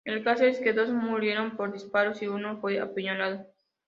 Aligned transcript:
El 0.03 0.23
caso 0.23 0.45
es 0.45 0.57
que 0.57 0.73
dos 0.73 0.89
murieron 0.89 1.55
por 1.55 1.71
disparos 1.71 2.23
y 2.23 2.27
uno 2.27 2.57
fue 2.59 2.79
apuñalado. 2.79 3.45